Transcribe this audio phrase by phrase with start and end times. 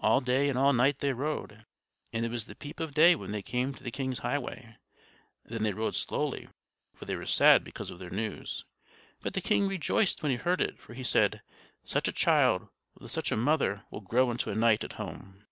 [0.00, 1.66] All day and all night they rode,
[2.10, 4.78] and it was the peep of day when they came to the king's highway.
[5.44, 6.48] Then they rode slowly,
[6.94, 8.64] for they were sad because of their news;
[9.20, 11.42] but the king rejoiced when he heard it, for he said:
[11.84, 12.66] "Such a child,
[12.98, 15.44] with such a mother, will grow into a knight at home."